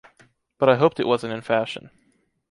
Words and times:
But 0.57 0.67
I 0.67 0.77
hoped 0.77 0.99
it 0.99 1.05
wasn’t 1.05 1.31
in 1.33 1.41
fashion. 1.41 1.91